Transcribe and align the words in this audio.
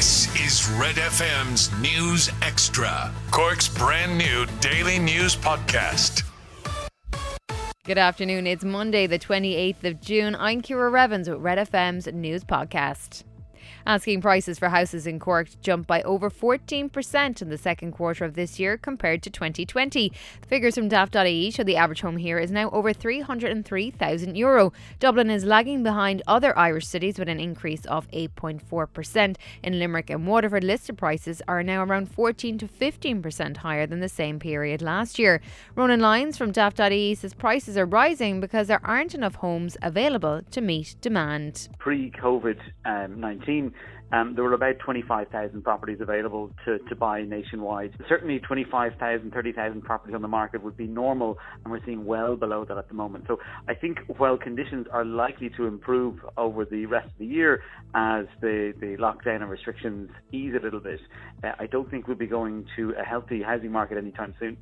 This 0.00 0.34
is 0.34 0.66
Red 0.80 0.94
FM's 0.94 1.70
News 1.78 2.30
Extra, 2.40 3.12
Cork's 3.30 3.68
brand 3.68 4.16
new 4.16 4.46
daily 4.62 4.98
news 4.98 5.36
podcast. 5.36 6.22
Good 7.84 7.98
afternoon. 7.98 8.46
It's 8.46 8.64
Monday, 8.64 9.06
the 9.06 9.18
28th 9.18 9.84
of 9.84 10.00
June. 10.00 10.34
I'm 10.36 10.62
Kira 10.62 10.90
Revens 10.90 11.28
with 11.28 11.40
Red 11.40 11.58
FM's 11.70 12.06
News 12.06 12.44
Podcast. 12.44 13.24
Asking 13.86 14.20
prices 14.20 14.58
for 14.58 14.68
houses 14.68 15.06
in 15.06 15.18
Cork 15.18 15.48
jumped 15.60 15.86
by 15.86 16.02
over 16.02 16.30
14% 16.30 17.42
in 17.42 17.48
the 17.48 17.58
second 17.58 17.92
quarter 17.92 18.24
of 18.24 18.34
this 18.34 18.58
year 18.58 18.76
compared 18.76 19.22
to 19.22 19.30
2020. 19.30 20.12
Figures 20.46 20.74
from 20.74 20.88
daft.ie 20.88 21.50
show 21.50 21.64
the 21.64 21.76
average 21.76 22.00
home 22.00 22.16
here 22.16 22.38
is 22.38 22.50
now 22.50 22.70
over 22.70 22.92
€303,000. 22.92 24.72
Dublin 24.98 25.30
is 25.30 25.44
lagging 25.44 25.82
behind 25.82 26.22
other 26.26 26.56
Irish 26.58 26.86
cities 26.86 27.18
with 27.18 27.28
an 27.28 27.40
increase 27.40 27.84
of 27.86 28.10
8.4%. 28.10 29.36
In 29.62 29.78
Limerick 29.78 30.10
and 30.10 30.26
Waterford, 30.26 30.64
listed 30.64 30.98
prices 30.98 31.42
are 31.48 31.62
now 31.62 31.84
around 31.84 32.10
14 32.10 32.58
to 32.58 32.66
15% 32.66 33.56
higher 33.58 33.86
than 33.86 34.00
the 34.00 34.08
same 34.08 34.38
period 34.38 34.82
last 34.82 35.18
year. 35.18 35.40
Ronan 35.74 36.00
Lyons 36.00 36.36
from 36.36 36.52
daft.ie 36.52 37.14
says 37.14 37.34
prices 37.34 37.76
are 37.76 37.86
rising 37.86 38.40
because 38.40 38.68
there 38.68 38.80
aren't 38.84 39.14
enough 39.14 39.36
homes 39.36 39.76
available 39.82 40.42
to 40.50 40.60
meet 40.60 40.96
demand. 41.00 41.68
Pre 41.78 42.10
COVID 42.10 42.58
um, 42.84 43.20
19, 43.20 43.49
um, 44.12 44.34
there 44.34 44.44
were 44.44 44.54
about 44.54 44.78
25,000 44.80 45.62
properties 45.62 45.98
available 46.00 46.50
to, 46.64 46.78
to 46.78 46.96
buy 46.96 47.22
nationwide. 47.22 47.92
Certainly 48.08 48.40
25,000, 48.40 49.30
30,000 49.30 49.82
properties 49.82 50.14
on 50.14 50.22
the 50.22 50.28
market 50.28 50.62
would 50.62 50.76
be 50.76 50.86
normal, 50.86 51.38
and 51.64 51.72
we're 51.72 51.84
seeing 51.84 52.04
well 52.04 52.36
below 52.36 52.64
that 52.64 52.76
at 52.76 52.88
the 52.88 52.94
moment. 52.94 53.24
So 53.28 53.38
I 53.68 53.74
think 53.74 53.98
while 54.18 54.36
conditions 54.36 54.86
are 54.92 55.04
likely 55.04 55.50
to 55.56 55.66
improve 55.66 56.18
over 56.36 56.64
the 56.64 56.86
rest 56.86 57.06
of 57.06 57.18
the 57.18 57.26
year 57.26 57.62
as 57.94 58.26
the, 58.40 58.74
the 58.80 58.96
lockdown 58.96 59.42
and 59.42 59.50
restrictions 59.50 60.10
ease 60.32 60.54
a 60.58 60.62
little 60.62 60.80
bit, 60.80 61.00
uh, 61.44 61.52
I 61.58 61.66
don't 61.66 61.88
think 61.90 62.08
we'll 62.08 62.16
be 62.16 62.26
going 62.26 62.66
to 62.76 62.94
a 63.00 63.04
healthy 63.04 63.42
housing 63.42 63.70
market 63.70 63.98
anytime 63.98 64.34
soon. 64.40 64.56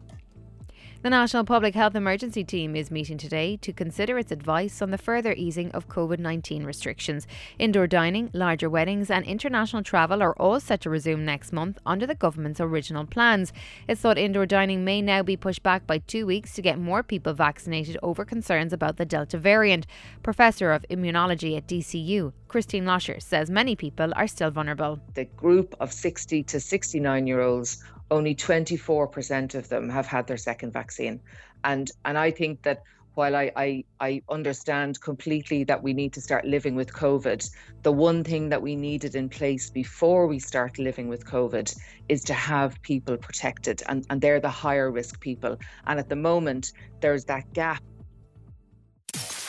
The 1.01 1.11
National 1.11 1.45
Public 1.45 1.77
Health 1.77 1.95
Emergency 1.95 2.43
Team 2.43 2.75
is 2.75 2.91
meeting 2.91 3.19
today 3.19 3.57
to 3.59 3.73
consider 3.73 4.19
its 4.19 4.33
advice 4.33 4.83
on 4.83 4.91
the 4.91 4.99
further 4.99 5.33
easing 5.33 5.71
of 5.71 5.87
COVID 5.87 6.19
19 6.19 6.65
restrictions. 6.65 7.25
Indoor 7.57 7.87
dining, 7.87 8.31
larger 8.33 8.69
weddings, 8.69 9.09
and 9.09 9.25
international 9.25 9.85
travel 9.85 10.25
are 10.25 10.35
all 10.41 10.59
set 10.59 10.81
to 10.81 10.91
resume 10.91 11.25
next 11.25 11.53
month 11.53 11.79
under 11.87 12.05
the 12.05 12.17
government's 12.17 12.61
original 12.61 13.07
plans. 13.07 13.53
It's 13.87 14.01
thought 14.01 14.19
indoor 14.19 14.45
dining 14.45 14.85
may 14.85 15.01
now 15.01 15.23
be 15.23 15.37
pushed 15.37 15.63
back 15.63 15.87
by 15.87 15.99
two 15.99 16.27
weeks 16.27 16.55
to 16.55 16.63
get 16.63 16.81
more 16.81 17.05
people 17.05 17.33
vaccinated 17.33 17.97
over 18.03 18.25
concerns 18.25 18.73
about 18.73 18.97
the 18.97 19.07
Delta 19.07 19.39
variant. 19.39 19.87
Professor 20.25 20.73
of 20.73 20.85
Immunology 20.91 21.57
at 21.57 21.69
DCU, 21.69 22.33
Christine 22.49 22.85
Loscher, 22.85 23.23
says 23.23 23.51
many 23.51 23.77
people 23.77 24.11
are 24.17 24.27
still 24.27 24.51
vulnerable. 24.51 24.99
The 25.15 25.27
group 25.27 25.75
of 25.81 25.93
60 25.93 26.43
to 26.45 26.59
69 26.59 27.27
year 27.27 27.41
olds 27.41 27.85
only 28.11 28.35
24% 28.35 29.55
of 29.55 29.69
them 29.69 29.89
have 29.91 30.07
had 30.07 30.27
their 30.27 30.39
second 30.39 30.73
vaccine. 30.73 31.21
And 31.63 31.91
and 32.05 32.17
I 32.17 32.31
think 32.31 32.63
that 32.63 32.83
while 33.19 33.35
I, 33.35 33.51
I, 33.57 33.85
I 33.99 34.23
understand 34.31 35.01
completely 35.01 35.65
that 35.65 35.83
we 35.83 35.93
need 35.93 36.13
to 36.13 36.21
start 36.21 36.45
living 36.45 36.77
with 36.77 36.93
COVID, 36.93 37.51
the 37.83 37.91
one 37.91 38.23
thing 38.23 38.49
that 38.51 38.63
we 38.63 38.77
needed 38.77 39.17
in 39.17 39.29
place 39.29 39.71
before 39.71 40.29
we 40.29 40.39
start 40.39 40.79
living 40.79 41.09
with 41.09 41.27
COVID 41.27 41.77
is 42.09 42.23
to 42.23 42.35
have 42.35 42.81
people 42.83 43.17
protected. 43.17 43.83
And, 43.89 44.07
and 44.09 44.21
they're 44.21 44.39
the 44.39 44.49
higher 44.49 44.89
risk 44.89 45.21
people. 45.21 45.59
And 45.89 45.99
at 45.99 46.09
the 46.09 46.15
moment, 46.15 46.73
there's 47.01 47.25
that 47.25 47.53
gap 47.55 47.83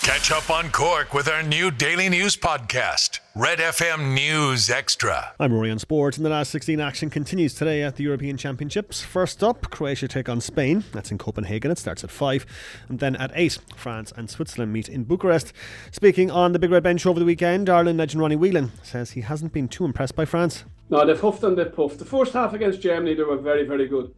Catch 0.10 0.32
up 0.32 0.50
on 0.50 0.72
Cork 0.72 1.14
with 1.14 1.28
our 1.30 1.44
new 1.44 1.70
daily 1.70 2.10
news 2.10 2.36
podcast, 2.36 3.20
Red 3.36 3.60
FM 3.60 4.16
News 4.16 4.68
Extra. 4.68 5.34
I'm 5.40 5.54
Rory 5.54 5.70
on 5.70 5.78
Sport, 5.78 6.18
and 6.18 6.26
the 6.26 6.32
last 6.32 6.50
16 6.50 6.80
action 6.80 7.12
continues 7.12 7.54
today 7.54 7.84
at 7.84 7.96
the 7.96 8.06
European 8.06 8.36
Championships. 8.36 9.02
First 9.02 9.44
up, 9.44 9.70
Croatia 9.70 10.08
take 10.08 10.28
on 10.28 10.42
Spain. 10.42 10.84
That's 10.94 11.12
in 11.12 11.20
Copenhagen. 11.20 11.70
It 11.70 11.78
starts 11.78 12.04
at 12.04 12.10
5. 12.10 12.44
And 12.90 12.98
then 12.98 13.18
at 13.18 13.30
8, 13.36 13.60
France 13.76 14.12
and 14.18 14.32
Switzerland 14.32 14.74
meet 14.74 14.90
in 14.90 15.04
Bucharest. 15.04 15.54
Speaking 15.92 16.32
on 16.32 16.54
the 16.54 16.60
Big 16.60 16.72
Red 16.72 16.82
Bench 16.82 17.06
over 17.06 17.20
the 17.20 17.26
weekend, 17.26 17.70
Ireland 17.70 18.00
legend 18.00 18.20
Ronnie 18.20 18.36
Whelan 18.36 18.72
says 18.82 19.12
he 19.12 19.22
hasn't 19.22 19.54
been 19.54 19.68
too 19.68 19.86
impressed 19.86 20.16
by 20.16 20.26
France. 20.26 20.66
No, 20.90 21.06
they've 21.06 21.22
huffed 21.22 21.44
and 21.44 21.56
they've 21.56 21.72
puffed. 21.72 22.00
The 22.00 22.06
first 22.06 22.34
half 22.34 22.56
against 22.56 22.82
Germany, 22.82 23.14
they 23.14 23.22
were 23.22 23.38
very, 23.38 23.64
very 23.64 23.88
good. 23.88 24.12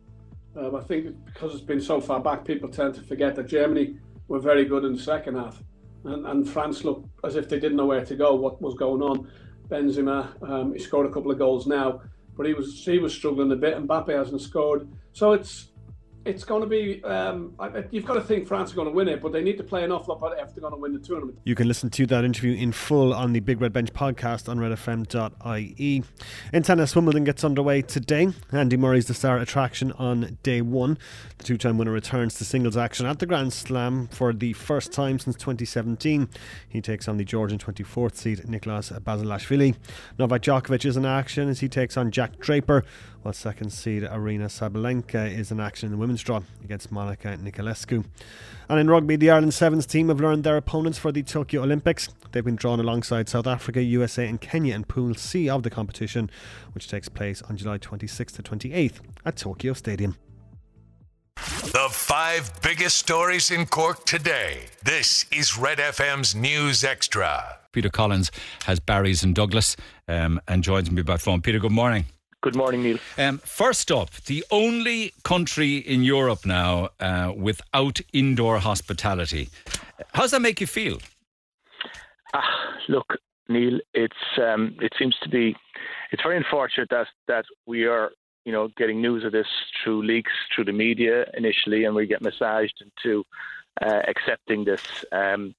Um, 0.55 0.73
I 0.73 0.83
think 0.83 1.13
because 1.25 1.53
it's 1.53 1.61
been 1.61 1.81
so 1.81 1.99
far 1.99 2.21
back, 2.21 2.45
people 2.45 2.69
tend 2.69 2.95
to 2.95 3.01
forget 3.01 3.35
that 3.35 3.47
Germany 3.47 3.97
were 4.29 4.39
very 4.39 4.63
good 4.63 4.85
in 4.85 4.93
the 4.93 5.01
second 5.01 5.35
half 5.35 5.61
and, 6.03 6.25
and 6.25 6.49
France 6.49 6.83
looked 6.83 7.07
as 7.23 7.35
if 7.35 7.49
they 7.49 7.59
didn't 7.59 7.77
know 7.77 7.85
where 7.85 8.05
to 8.05 8.15
go, 8.15 8.35
what 8.35 8.61
was 8.61 8.75
going 8.75 9.01
on. 9.01 9.29
Benzema, 9.67 10.49
um, 10.49 10.73
he 10.73 10.79
scored 10.79 11.05
a 11.05 11.11
couple 11.11 11.31
of 11.31 11.37
goals 11.37 11.65
now, 11.65 12.01
but 12.35 12.45
he 12.45 12.53
was 12.53 12.83
he 12.83 12.99
was 12.99 13.13
struggling 13.13 13.51
a 13.51 13.55
bit. 13.55 13.75
and 13.75 13.87
Mbappe 13.87 14.09
hasn't 14.09 14.41
scored, 14.41 14.87
so 15.13 15.31
it's 15.31 15.70
it's 16.25 16.43
going 16.43 16.61
to 16.61 16.67
be. 16.67 17.03
Um, 17.03 17.53
you've 17.91 18.05
got 18.05 18.13
to 18.15 18.21
think 18.21 18.47
France 18.47 18.71
are 18.71 18.75
going 18.75 18.87
to 18.87 18.93
win 18.93 19.07
it, 19.07 19.21
but 19.21 19.31
they 19.31 19.41
need 19.41 19.57
to 19.57 19.63
play 19.63 19.83
an 19.83 19.91
awful 19.91 20.13
lot 20.15 20.21
better 20.21 20.41
if 20.43 20.53
they're 20.53 20.61
going 20.61 20.73
to 20.73 20.79
win 20.79 20.93
the 20.93 20.99
tournament. 20.99 21.39
You 21.43 21.55
can 21.55 21.67
listen 21.67 21.89
to 21.91 22.05
that 22.07 22.23
interview 22.23 22.55
in 22.55 22.71
full 22.71 23.13
on 23.13 23.33
the 23.33 23.39
Big 23.39 23.59
Red 23.59 23.73
Bench 23.73 23.91
podcast 23.93 24.47
on 24.47 24.59
redfm.ie. 24.59 26.03
In 26.53 26.63
tennis, 26.63 26.95
Wimbledon 26.95 27.23
gets 27.23 27.43
underway 27.43 27.81
today. 27.81 28.29
Andy 28.51 28.77
Murray's 28.77 29.07
the 29.07 29.13
star 29.13 29.37
attraction 29.37 29.91
on 29.93 30.37
day 30.43 30.61
one. 30.61 30.97
The 31.39 31.43
two 31.43 31.57
time 31.57 31.77
winner 31.77 31.91
returns 31.91 32.35
to 32.35 32.45
singles 32.45 32.77
action 32.77 33.05
at 33.05 33.19
the 33.19 33.25
Grand 33.25 33.53
Slam 33.53 34.07
for 34.07 34.33
the 34.33 34.53
first 34.53 34.91
time 34.91 35.19
since 35.19 35.35
2017. 35.37 36.29
He 36.69 36.81
takes 36.81 37.07
on 37.07 37.17
the 37.17 37.25
Georgian 37.25 37.57
24th 37.57 38.15
seed 38.15 38.39
Nikoloz 38.39 38.91
Basilashvili. 39.01 39.75
Novak 40.19 40.43
Djokovic 40.43 40.85
is 40.85 40.97
in 40.97 41.05
action 41.05 41.49
as 41.49 41.59
he 41.61 41.69
takes 41.69 41.97
on 41.97 42.11
Jack 42.11 42.37
Draper, 42.39 42.83
while 43.21 43.33
second 43.33 43.71
seed 43.71 44.03
Aryna 44.03 44.47
Sabalenka 44.47 45.31
is 45.31 45.51
in 45.51 45.59
action 45.59 45.87
in 45.87 45.91
the 45.91 45.97
women's 45.97 46.21
draw 46.21 46.41
against 46.63 46.91
Monica 46.91 47.37
Niculescu. 47.37 48.05
And 48.69 48.79
in 48.79 48.89
rugby, 48.89 49.15
the 49.15 49.29
Ireland 49.29 49.53
Sevens 49.53 49.85
team 49.85 50.09
have 50.09 50.19
learned 50.19 50.43
their 50.43 50.57
opponents 50.57 50.97
for 50.97 51.11
the 51.11 51.23
Tokyo 51.23 51.63
Olympics. 51.63 52.09
They've 52.31 52.43
been 52.43 52.55
drawn 52.55 52.79
alongside 52.79 53.29
South 53.29 53.47
Africa, 53.47 53.81
USA, 53.81 54.27
and 54.27 54.39
Kenya 54.39 54.75
in 54.75 54.85
Pool 54.85 55.13
C 55.13 55.49
of 55.49 55.63
the 55.63 55.69
competition, 55.69 56.29
which 56.73 56.87
takes 56.87 57.09
place 57.09 57.41
on 57.43 57.57
July 57.57 57.77
26th 57.77 58.35
to 58.37 58.43
28th 58.43 59.01
at 59.25 59.37
Tokyo 59.37 59.73
Stadium. 59.73 60.15
The 61.35 61.87
five 61.89 62.51
biggest 62.61 62.97
stories 62.97 63.51
in 63.51 63.65
Cork 63.65 64.05
today. 64.05 64.65
This 64.83 65.25
is 65.31 65.57
Red 65.57 65.77
FM's 65.77 66.35
News 66.35 66.83
Extra. 66.83 67.57
Peter 67.71 67.89
Collins 67.89 68.31
has 68.65 68.79
Barry's 68.79 69.23
in 69.23 69.33
Douglas 69.33 69.75
um, 70.07 70.41
and 70.47 70.63
joins 70.63 70.91
me 70.91 71.01
by 71.01 71.17
phone. 71.17 71.41
Peter, 71.41 71.59
good 71.59 71.71
morning. 71.71 72.05
Good 72.41 72.55
morning, 72.55 72.81
Neil. 72.81 72.97
Um, 73.19 73.37
first 73.37 73.91
up, 73.91 74.09
the 74.25 74.43
only 74.49 75.13
country 75.23 75.77
in 75.77 76.01
Europe 76.01 76.43
now 76.43 76.89
uh, 76.99 77.31
without 77.35 78.01
indoor 78.13 78.57
hospitality. 78.57 79.49
How 80.13 80.23
does 80.23 80.31
that 80.31 80.41
make 80.41 80.59
you 80.59 80.65
feel? 80.65 80.97
Ah, 82.33 82.73
look, 82.89 83.17
Neil, 83.47 83.79
it's 83.93 84.39
um, 84.41 84.75
it 84.81 84.91
seems 84.97 85.15
to 85.21 85.29
be 85.29 85.55
it's 86.11 86.23
very 86.23 86.35
unfortunate 86.35 86.89
that 86.89 87.07
that 87.27 87.45
we 87.67 87.85
are 87.85 88.11
you 88.43 88.51
know 88.51 88.69
getting 88.75 89.01
news 89.01 89.23
of 89.23 89.31
this 89.31 89.47
through 89.83 90.01
leaks 90.01 90.31
through 90.55 90.65
the 90.65 90.73
media 90.73 91.25
initially, 91.37 91.85
and 91.85 91.93
we 91.93 92.07
get 92.07 92.23
massaged 92.23 92.81
into 92.81 93.23
uh, 93.83 94.01
accepting 94.07 94.65
this. 94.65 95.05
Um, 95.11 95.53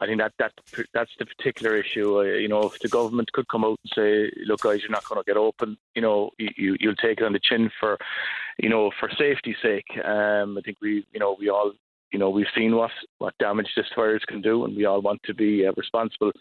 I 0.00 0.06
think 0.06 0.18
that 0.18 0.32
that 0.38 0.52
that's 0.94 1.10
the 1.18 1.26
particular 1.26 1.76
issue. 1.76 2.20
Uh, 2.20 2.22
you 2.22 2.48
know, 2.48 2.62
if 2.62 2.78
the 2.78 2.88
government 2.88 3.32
could 3.32 3.48
come 3.48 3.64
out 3.64 3.78
and 3.84 3.92
say, 3.94 4.30
"Look, 4.46 4.60
guys, 4.60 4.82
you're 4.82 4.90
not 4.90 5.04
going 5.04 5.20
to 5.20 5.26
get 5.26 5.36
open," 5.36 5.76
you 5.94 6.02
know, 6.02 6.30
you 6.38 6.76
you'll 6.78 6.94
take 6.94 7.20
it 7.20 7.24
on 7.24 7.32
the 7.32 7.40
chin 7.42 7.70
for, 7.80 7.98
you 8.58 8.68
know, 8.68 8.90
for 8.98 9.10
safety's 9.18 9.56
sake. 9.62 9.86
Um, 10.04 10.56
I 10.56 10.60
think 10.64 10.78
we, 10.80 11.04
you 11.12 11.20
know, 11.20 11.36
we 11.38 11.48
all, 11.48 11.72
you 12.12 12.18
know, 12.18 12.30
we've 12.30 12.46
seen 12.56 12.76
what 12.76 12.90
what 13.18 13.36
damage 13.38 13.68
this 13.76 13.86
virus 13.96 14.24
can 14.24 14.40
do, 14.40 14.64
and 14.64 14.76
we 14.76 14.84
all 14.84 15.00
want 15.00 15.22
to 15.24 15.34
be 15.34 15.66
uh, 15.66 15.72
responsible. 15.76 16.32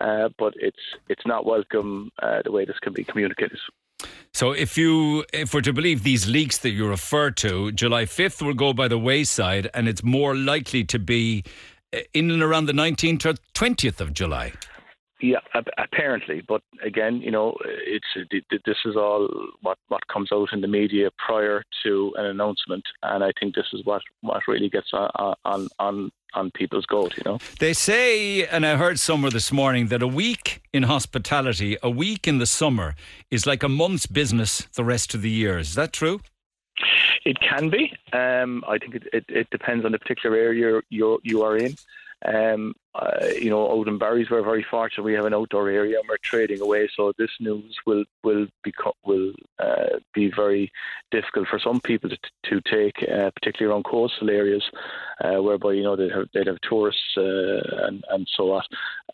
Uh, 0.00 0.28
but 0.38 0.52
it's 0.56 0.82
it's 1.08 1.26
not 1.26 1.46
welcome 1.46 2.10
uh, 2.22 2.42
the 2.44 2.52
way 2.52 2.64
this 2.64 2.78
can 2.80 2.92
be 2.92 3.04
communicated. 3.04 3.58
So 4.34 4.52
if 4.52 4.76
you 4.76 5.24
if 5.32 5.54
we're 5.54 5.62
to 5.62 5.72
believe 5.72 6.02
these 6.02 6.28
leaks 6.28 6.58
that 6.58 6.70
you 6.70 6.86
refer 6.86 7.30
to, 7.32 7.72
July 7.72 8.04
5th 8.04 8.42
will 8.42 8.54
go 8.54 8.72
by 8.72 8.86
the 8.86 8.98
wayside 8.98 9.70
and 9.74 9.88
it's 9.88 10.04
more 10.04 10.36
likely 10.36 10.84
to 10.84 10.98
be 10.98 11.42
in 12.14 12.30
and 12.30 12.42
around 12.42 12.66
the 12.66 12.72
19th 12.72 13.24
or 13.26 13.34
20th 13.54 14.00
of 14.00 14.12
July. 14.12 14.52
Yeah, 15.20 15.38
apparently, 15.78 16.42
but 16.46 16.62
again, 16.84 17.20
you 17.20 17.32
know, 17.32 17.56
it's 17.64 18.06
uh, 18.16 18.22
this 18.64 18.76
is 18.84 18.94
all 18.94 19.28
what 19.62 19.76
what 19.88 20.06
comes 20.06 20.30
out 20.32 20.50
in 20.52 20.60
the 20.60 20.68
media 20.68 21.10
prior 21.18 21.64
to 21.82 22.12
an 22.16 22.26
announcement, 22.26 22.84
and 23.02 23.24
I 23.24 23.32
think 23.40 23.56
this 23.56 23.66
is 23.72 23.84
what 23.84 24.02
what 24.20 24.42
really 24.46 24.68
gets 24.68 24.90
on 24.92 25.34
on 25.44 25.66
on, 25.80 26.12
on 26.34 26.52
people's 26.52 26.86
goat. 26.86 27.16
You 27.16 27.24
know, 27.26 27.38
they 27.58 27.72
say, 27.72 28.46
and 28.46 28.64
I 28.64 28.76
heard 28.76 29.00
somewhere 29.00 29.32
this 29.32 29.50
morning 29.50 29.88
that 29.88 30.02
a 30.02 30.06
week 30.06 30.62
in 30.72 30.84
hospitality, 30.84 31.76
a 31.82 31.90
week 31.90 32.28
in 32.28 32.38
the 32.38 32.46
summer, 32.46 32.94
is 33.28 33.44
like 33.44 33.64
a 33.64 33.68
month's 33.68 34.06
business 34.06 34.68
the 34.76 34.84
rest 34.84 35.14
of 35.14 35.22
the 35.22 35.30
year. 35.30 35.58
Is 35.58 35.74
that 35.74 35.92
true? 35.92 36.20
It 37.24 37.38
can 37.40 37.70
be. 37.70 37.92
Um, 38.12 38.64
I 38.66 38.78
think 38.78 38.94
it, 38.96 39.08
it, 39.12 39.24
it, 39.28 39.50
depends 39.50 39.84
on 39.84 39.92
the 39.92 39.98
particular 39.98 40.36
area 40.36 40.80
you're, 40.88 41.18
you 41.22 41.42
are 41.42 41.56
in. 41.56 41.74
Um, 42.24 42.74
uh, 42.94 43.26
you 43.40 43.48
know, 43.48 43.70
out 43.70 43.86
in 43.86 43.96
Barry's, 43.96 44.28
we're 44.28 44.42
very 44.42 44.66
fortunate. 44.68 45.04
We 45.04 45.14
have 45.14 45.24
an 45.24 45.34
outdoor 45.34 45.68
area 45.68 46.00
and 46.00 46.08
we're 46.08 46.16
trading 46.20 46.60
away. 46.60 46.88
So 46.96 47.12
this 47.16 47.30
news 47.38 47.76
will 47.86 48.04
will 48.24 48.48
become 48.64 48.92
will 49.04 49.32
uh, 49.60 50.00
be 50.14 50.32
very 50.34 50.72
difficult 51.12 51.46
for 51.46 51.60
some 51.60 51.80
people 51.80 52.10
to, 52.10 52.18
to 52.46 52.60
take, 52.62 53.08
uh, 53.08 53.30
particularly 53.30 53.72
around 53.72 53.84
coastal 53.84 54.30
areas, 54.30 54.64
uh, 55.20 55.40
whereby 55.40 55.74
you 55.74 55.84
know 55.84 55.94
they 55.94 56.08
have 56.08 56.28
they'd 56.34 56.48
have 56.48 56.60
tourists 56.62 57.16
uh, 57.16 57.86
and 57.86 58.04
and 58.10 58.28
so 58.36 58.52
on. 58.52 58.62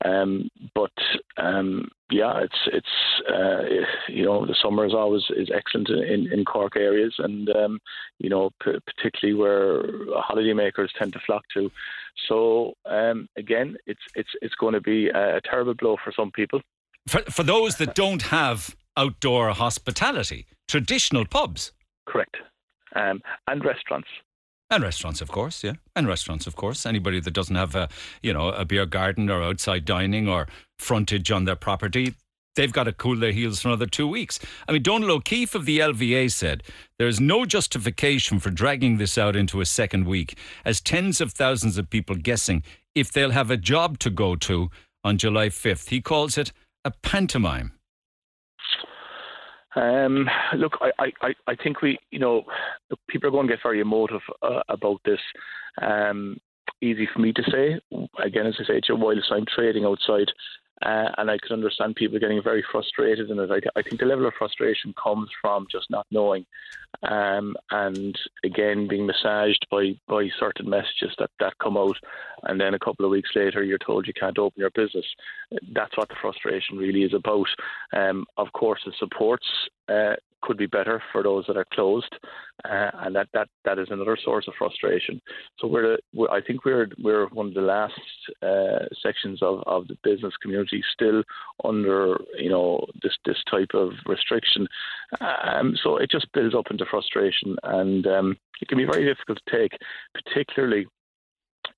Um, 0.02 0.48
but 0.74 0.92
um, 1.36 1.90
yeah, 2.14 2.38
it's 2.38 2.60
it's 2.66 2.94
uh, 3.28 3.62
you 4.08 4.24
know 4.24 4.46
the 4.46 4.54
summer 4.62 4.86
is 4.86 4.94
always 4.94 5.22
is 5.36 5.50
excellent 5.52 5.88
in, 5.88 6.32
in 6.32 6.44
Cork 6.44 6.76
areas, 6.76 7.14
and 7.18 7.48
um, 7.50 7.80
you 8.18 8.30
know 8.30 8.50
p- 8.62 8.78
particularly 8.86 9.34
where 9.38 9.82
holidaymakers 10.28 10.90
tend 10.96 11.12
to 11.14 11.20
flock 11.26 11.42
to. 11.54 11.70
So 12.28 12.74
um, 12.86 13.28
again, 13.36 13.76
it's 13.86 14.00
it's 14.14 14.30
it's 14.42 14.54
going 14.54 14.74
to 14.74 14.80
be 14.80 15.08
a 15.08 15.40
terrible 15.44 15.74
blow 15.74 15.96
for 16.04 16.12
some 16.12 16.30
people. 16.30 16.60
For 17.08 17.22
for 17.22 17.42
those 17.42 17.76
that 17.76 17.96
don't 17.96 18.22
have 18.22 18.76
outdoor 18.96 19.50
hospitality, 19.50 20.46
traditional 20.68 21.24
pubs. 21.26 21.72
Correct, 22.06 22.36
um, 22.94 23.22
and 23.48 23.64
restaurants. 23.64 24.08
And 24.70 24.82
restaurants, 24.82 25.20
of 25.20 25.30
course, 25.30 25.62
yeah. 25.62 25.74
And 25.94 26.08
restaurants, 26.08 26.46
of 26.46 26.56
course. 26.56 26.86
Anybody 26.86 27.20
that 27.20 27.30
doesn't 27.32 27.56
have 27.56 27.74
a, 27.74 27.88
you 28.22 28.32
know, 28.32 28.48
a 28.48 28.64
beer 28.64 28.86
garden 28.86 29.30
or 29.30 29.42
outside 29.42 29.84
dining 29.84 30.28
or 30.28 30.48
frontage 30.78 31.30
on 31.30 31.44
their 31.44 31.56
property, 31.56 32.14
they've 32.56 32.72
got 32.72 32.84
to 32.84 32.92
cool 32.92 33.16
their 33.16 33.32
heels 33.32 33.60
for 33.60 33.68
another 33.68 33.86
two 33.86 34.08
weeks. 34.08 34.40
I 34.66 34.72
mean, 34.72 34.82
Donald 34.82 35.10
O'Keeffe 35.10 35.54
of 35.54 35.66
the 35.66 35.78
LVA 35.80 36.32
said 36.32 36.62
there 36.98 37.08
is 37.08 37.20
no 37.20 37.44
justification 37.44 38.38
for 38.40 38.50
dragging 38.50 38.96
this 38.96 39.18
out 39.18 39.36
into 39.36 39.60
a 39.60 39.66
second 39.66 40.06
week, 40.06 40.38
as 40.64 40.80
tens 40.80 41.20
of 41.20 41.32
thousands 41.32 41.78
of 41.78 41.90
people 41.90 42.16
guessing 42.16 42.62
if 42.94 43.12
they'll 43.12 43.30
have 43.30 43.50
a 43.50 43.56
job 43.56 43.98
to 44.00 44.10
go 44.10 44.34
to 44.36 44.70
on 45.02 45.18
July 45.18 45.48
5th. 45.48 45.90
He 45.90 46.00
calls 46.00 46.38
it 46.38 46.52
a 46.84 46.90
pantomime. 46.90 47.72
Um, 49.76 50.28
look, 50.56 50.78
I, 50.80 51.12
I, 51.20 51.34
I 51.46 51.54
think 51.56 51.82
we, 51.82 51.98
you 52.10 52.18
know, 52.18 52.44
people 53.08 53.28
are 53.28 53.32
going 53.32 53.48
to 53.48 53.52
get 53.54 53.62
very 53.62 53.80
emotive 53.80 54.22
uh, 54.42 54.62
about 54.68 55.00
this. 55.04 55.20
Um, 55.80 56.38
easy 56.80 57.08
for 57.12 57.20
me 57.20 57.32
to 57.32 57.42
say. 57.50 57.80
Again, 58.22 58.46
as 58.46 58.54
I 58.60 58.64
say, 58.64 58.80
whilst 58.90 59.32
I'm 59.32 59.46
trading 59.54 59.84
outside, 59.84 60.30
uh, 60.82 61.08
and 61.18 61.30
I 61.30 61.38
can 61.38 61.52
understand 61.52 61.94
people 61.94 62.18
getting 62.18 62.42
very 62.42 62.64
frustrated 62.70 63.30
it. 63.38 63.50
I, 63.50 63.78
I, 63.78 63.82
think 63.82 64.00
the 64.00 64.06
level 64.06 64.26
of 64.26 64.34
frustration 64.36 64.94
comes 65.02 65.30
from 65.40 65.66
just 65.70 65.88
not 65.88 66.06
knowing, 66.10 66.44
um, 67.08 67.54
and 67.70 68.18
again 68.44 68.88
being 68.88 69.06
massaged 69.06 69.66
by 69.70 69.92
by 70.08 70.28
certain 70.38 70.68
messages 70.68 71.14
that 71.18 71.30
that 71.40 71.58
come 71.62 71.76
out, 71.76 71.96
and 72.44 72.60
then 72.60 72.74
a 72.74 72.78
couple 72.78 73.04
of 73.04 73.10
weeks 73.10 73.30
later 73.34 73.62
you're 73.62 73.78
told 73.78 74.06
you 74.06 74.12
can't 74.14 74.38
open 74.38 74.60
your 74.60 74.70
business. 74.70 75.06
That's 75.72 75.96
what 75.96 76.08
the 76.08 76.16
frustration 76.20 76.76
really 76.76 77.02
is 77.02 77.14
about. 77.14 77.48
Um, 77.92 78.24
of 78.36 78.52
course, 78.52 78.80
it 78.86 78.94
supports 78.98 79.46
uh, 79.88 80.14
could 80.44 80.56
be 80.56 80.66
better 80.66 81.02
for 81.10 81.22
those 81.22 81.44
that 81.46 81.56
are 81.56 81.66
closed, 81.72 82.14
uh, 82.64 82.90
and 83.02 83.16
that, 83.16 83.28
that, 83.32 83.48
that 83.64 83.78
is 83.78 83.88
another 83.90 84.16
source 84.22 84.46
of 84.46 84.54
frustration. 84.58 85.20
So 85.58 85.66
we're, 85.66 85.98
we're 86.14 86.30
I 86.30 86.40
think 86.42 86.64
we're 86.64 86.88
we're 87.02 87.26
one 87.28 87.48
of 87.48 87.54
the 87.54 87.60
last 87.62 88.00
uh, 88.42 88.84
sections 89.02 89.42
of, 89.42 89.62
of 89.66 89.88
the 89.88 89.96
business 90.04 90.34
community 90.42 90.82
still 90.92 91.22
under 91.64 92.20
you 92.38 92.50
know 92.50 92.86
this 93.02 93.16
this 93.24 93.42
type 93.50 93.70
of 93.74 93.92
restriction. 94.06 94.66
Um, 95.20 95.74
so 95.82 95.96
it 95.96 96.10
just 96.10 96.30
builds 96.32 96.54
up 96.54 96.66
into 96.70 96.86
frustration, 96.90 97.56
and 97.62 98.06
um, 98.06 98.36
it 98.60 98.68
can 98.68 98.78
be 98.78 98.84
very 98.84 99.04
difficult 99.04 99.38
to 99.46 99.56
take, 99.56 99.72
particularly 100.14 100.86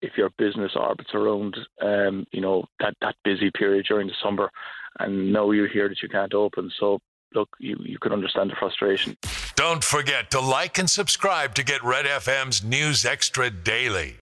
if 0.03 0.13
your 0.17 0.31
business 0.37 0.73
orbits 0.77 1.11
around, 1.15 1.57
um, 1.81 2.27
you 2.33 2.41
know, 2.41 2.65
that, 2.81 2.95
that 3.01 3.15
busy 3.25 3.51
period 3.51 3.87
during 3.89 4.09
the 4.09 4.15
summer, 4.23 4.51
and 4.99 5.33
now 5.33 5.51
you 5.51 5.67
hear 5.73 5.89
that 5.89 6.03
you 6.03 6.09
can't 6.09 6.35
open. 6.35 6.71
So 6.79 6.99
look, 7.35 7.57
you, 7.59 7.77
you 7.81 7.99
can 7.99 8.13
understand 8.13 8.51
the 8.51 8.57
frustration. 8.57 9.17
Don't 9.57 9.83
forget 9.83 10.31
to 10.31 10.41
like 10.41 10.79
and 10.79 10.89
subscribe 10.89 11.55
to 11.55 11.65
get 11.65 11.83
Red 11.83 12.07
FM's 12.07 12.63
News 12.63 13.05
Extra 13.05 13.51
daily. 13.51 14.15